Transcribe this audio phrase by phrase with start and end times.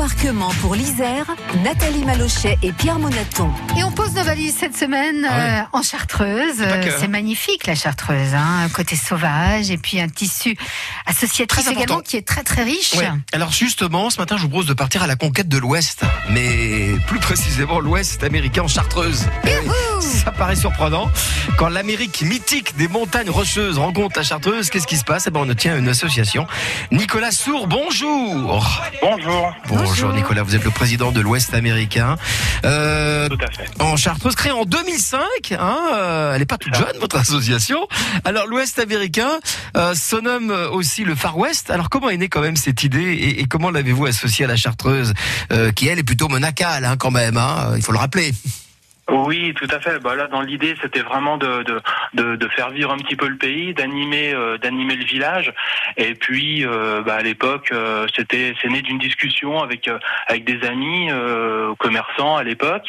[0.00, 1.24] Embarquement pour l'Isère,
[1.64, 3.48] Nathalie Malochet et Pierre Monaton.
[3.78, 5.60] Et on pose nos valises cette semaine Ah ouais.
[5.60, 6.60] euh, en Chartreuse.
[6.60, 7.08] Euh, C'est hein.
[7.08, 10.54] magnifique la Chartreuse, hein, un côté sauvage et puis un tissu
[11.06, 11.80] associatif Très important.
[11.80, 12.92] également qui est très très riche.
[12.92, 13.08] Ouais.
[13.32, 16.90] Alors justement, ce matin, je vous propose de partir à la conquête de l'Ouest, mais
[17.06, 19.24] plus précisément l'Ouest américain en Chartreuse.
[20.02, 21.10] Ça paraît surprenant.
[21.56, 25.26] Quand l'Amérique mythique des montagnes rocheuses rencontre la Chartreuse, qu'est-ce qui se passe?
[25.26, 26.46] Eh ben, on tient une association.
[26.92, 28.82] Nicolas Sour, bonjour.
[29.00, 29.54] Bonjour.
[29.68, 32.16] Bonjour Nicolas, vous êtes le président de l'Ouest américain.
[32.64, 33.68] Euh, Tout à fait.
[33.80, 35.18] en Chartreuse, créée en 2005.
[35.52, 37.86] Hein, euh, elle n'est pas toute jeune, votre association.
[38.24, 39.30] Alors, l'Ouest américain
[39.76, 41.70] euh, se nomme aussi le Far West.
[41.70, 44.56] Alors, comment est née quand même cette idée et, et comment l'avez-vous associée à la
[44.56, 45.12] Chartreuse,
[45.52, 48.32] euh, qui elle est plutôt monacale hein, quand même, hein, il faut le rappeler.
[49.08, 50.00] Oui, tout à fait.
[50.00, 51.64] Bah là, dans l'idée, c'était vraiment de,
[52.56, 55.52] faire vivre un petit peu le pays, d'animer, euh, le village.
[55.96, 59.88] Et puis, euh, bah, à l'époque, euh, c'était, c'est né d'une discussion avec
[60.44, 61.08] des amis
[61.78, 62.86] commerçants à l'époque.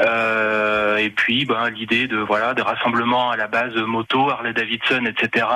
[0.00, 5.46] Et puis, bah, l'idée de voilà, des rassemblements à la base moto, Harley Davidson, etc.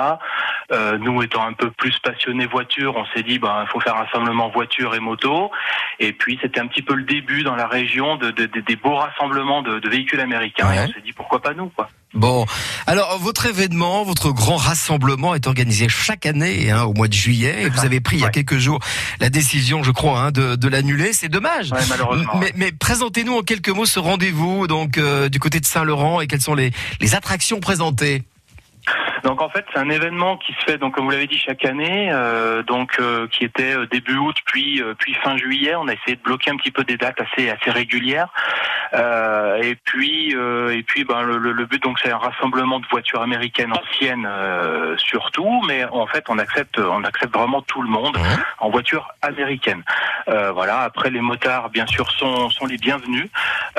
[0.99, 4.95] Nous étant un peu plus passionnés voiture, on s'est dit, bah, faut faire rassemblement voiture
[4.95, 5.51] et moto.
[5.99, 8.75] Et puis, c'était un petit peu le début dans la région de, de- de- des
[8.75, 10.67] beaux rassemblements de, de véhicules américains.
[10.67, 10.77] Ouais.
[10.77, 11.89] Et on s'est dit, pourquoi pas nous, quoi.
[12.13, 12.45] Bon,
[12.87, 17.63] alors votre événement, votre grand rassemblement est organisé chaque année hein, au mois de juillet.
[17.63, 18.79] Et vous avez pris il y a quelques jours
[19.19, 21.11] la décision, je crois, hein, de, de l'annuler.
[21.11, 21.71] C'est dommage.
[21.71, 22.37] Ouais, malheureusement.
[22.39, 26.27] Mais, mais présentez-nous en quelques mots ce rendez-vous donc euh, du côté de Saint-Laurent et
[26.27, 28.23] quelles sont les, les attractions présentées?
[29.23, 31.65] Donc en fait, c'est un événement qui se fait, donc comme vous l'avez dit, chaque
[31.65, 35.73] année, euh, donc euh, qui était début août puis euh, puis fin juillet.
[35.75, 38.27] On a essayé de bloquer un petit peu des dates assez assez régulières.
[38.93, 42.79] Euh, et puis euh, et puis ben le, le- le but donc c'est un rassemblement
[42.79, 47.81] de voitures américaines anciennes euh, surtout, mais en fait on accepte on accepte vraiment tout
[47.81, 48.23] le monde Ouais.
[48.59, 49.83] en voiture américaine.
[50.27, 50.81] Euh, voilà.
[50.81, 53.27] Après les motards bien sûr sont sont les bienvenus,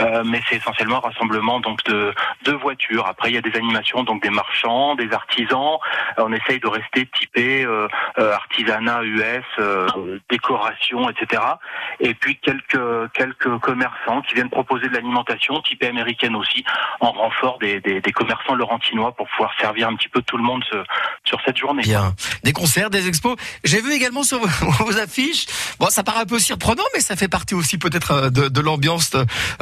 [0.00, 3.06] euh, mais c'est essentiellement un rassemblement donc de de voitures.
[3.06, 5.78] Après, il y a des animations, donc des marchands, des artisans.
[6.18, 9.44] Euh, On essaye de rester typé euh, euh, artisanat US,
[10.30, 11.42] décoration, etc.
[12.00, 16.64] Et puis quelques quelques commerçants qui viennent proposer de l'alimentation typée américaine aussi,
[17.00, 20.42] en renfort des, des, des commerçants laurentinois pour pouvoir servir un petit peu tout le
[20.42, 20.84] monde ce-
[21.24, 21.82] sur cette journée.
[21.82, 22.12] Bien.
[22.42, 23.36] Des concerts, des expos.
[23.64, 24.46] J'ai vu également sur vos,
[24.84, 25.46] vos affiches.
[25.78, 28.60] Bon, ça paraît un peu surprenant, mais ça fait partie aussi peut-être euh, de, de
[28.60, 29.10] l'ambiance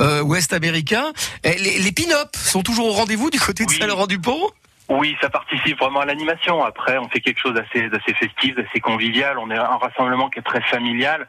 [0.01, 1.05] euh, ouest américain.
[1.45, 3.79] Les, les pin-up sont toujours au rendez-vous du côté de Oui.
[3.79, 4.51] Saint-Laurent-du-Pont?
[4.91, 6.63] Oui, ça participe vraiment à l'animation.
[6.63, 9.39] Après, on fait quelque chose d'assez d'assez festif, d'assez convivial.
[9.39, 11.27] On est un rassemblement qui est très familial.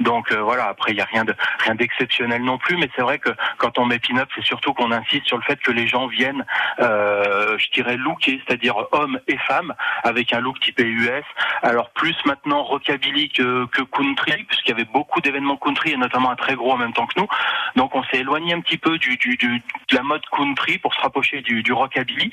[0.00, 0.66] Donc euh, voilà.
[0.66, 2.76] Après, il y a rien de rien d'exceptionnel non plus.
[2.76, 5.58] Mais c'est vrai que quand on met pin-up, c'est surtout qu'on insiste sur le fait
[5.60, 6.44] que les gens viennent,
[6.80, 9.74] euh, je dirais, looker, c'est-à-dire hommes et femmes,
[10.04, 11.24] avec un look typé US.
[11.62, 16.30] Alors plus maintenant rockabilly que, que country, puisqu'il y avait beaucoup d'événements country et notamment
[16.30, 17.26] un très gros en même temps que nous.
[17.74, 20.92] Donc on s'est éloigné un petit peu du, du, du- de la mode country pour
[20.94, 22.30] se rapprocher du, du rockabilly.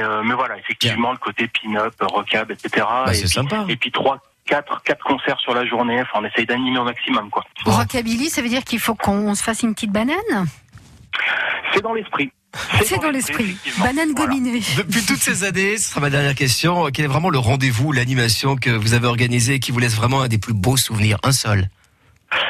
[0.00, 2.70] Euh, mais voilà, effectivement, le côté pin-up, rockab, etc.
[2.76, 3.64] Bah, et, c'est puis, sympa.
[3.68, 6.00] et puis trois, quatre, quatre concerts sur la journée.
[6.02, 7.44] Enfin, on essaye d'animer au maximum, quoi.
[7.64, 10.46] Rockabilly, ça veut dire qu'il faut qu'on se fasse une petite banane
[11.72, 12.30] C'est dans l'esprit.
[12.84, 13.56] C'est dans l'esprit.
[13.78, 14.30] Banane Voilà.
[14.32, 14.60] gominée.
[14.76, 16.86] Depuis toutes ces années, ce sera ma dernière question.
[16.92, 20.22] Quel est vraiment le rendez-vous, l'animation que vous avez organisé et qui vous laisse vraiment
[20.22, 21.68] un des plus beaux souvenirs Un seul?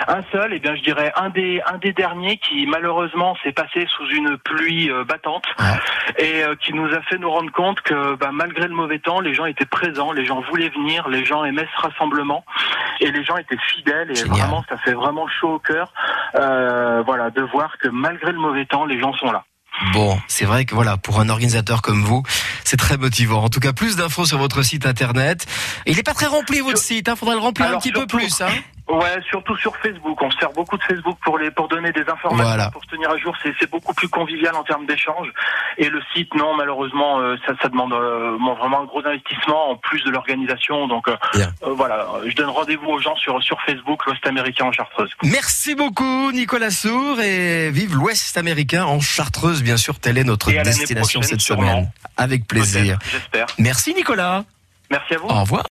[0.09, 3.87] Un seul, et bien je dirais un des un des derniers qui malheureusement s'est passé
[3.97, 5.77] sous une pluie euh, battante Ah.
[6.19, 9.21] et euh, qui nous a fait nous rendre compte que bah, malgré le mauvais temps,
[9.21, 12.45] les gens étaient présents, les gens voulaient venir, les gens aimaient ce rassemblement
[13.01, 14.39] et les gens étaient fidèles et Génial.
[14.41, 15.93] vraiment ça fait vraiment chaud au cœur,
[16.37, 19.45] euh, voilà, de voir que malgré le mauvais temps, les gens sont là.
[19.93, 22.23] Bon, c'est vrai que voilà, pour un organisateur comme vous,
[22.63, 23.43] c'est très motivant.
[23.43, 25.47] En tout cas, plus d'infos sur votre site internet.
[25.87, 27.17] Il n'est pas très rempli votre site, hein.
[27.17, 28.47] Faudra le remplir un petit peu plus, hein.
[28.87, 30.21] Ouais, surtout sur Facebook.
[30.21, 32.71] On se sert beaucoup de Facebook pour les pour donner des informations, Voilà.
[32.71, 33.35] pour se tenir à jour.
[33.43, 35.29] C'est beaucoup plus convivial en termes d'échange.
[35.79, 39.71] Et le site, non, malheureusement, euh, ça, ça demande euh, bon, vraiment un gros investissement
[39.71, 40.87] en plus de l'organisation.
[40.87, 41.17] Donc euh,
[41.63, 45.11] voilà, je donne rendez-vous aux gens sur sur Facebook, l'Ouest américain en Chartreuse.
[45.23, 49.99] Merci beaucoup, Nicolas Sour, et vive l'Ouest américain en Chartreuse, bien sûr.
[49.99, 51.63] Telle est notre destination cette sûrement.
[51.63, 51.91] semaine.
[52.19, 52.99] Avec plaisir.
[53.11, 53.47] J'espère.
[53.59, 54.45] Merci, Nicolas.
[54.91, 55.29] Merci à vous.
[55.29, 55.63] Au revoir.